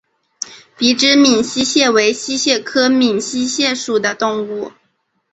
[0.79, 4.71] 鼻肢闽溪蟹为溪蟹科闽溪蟹属的动物。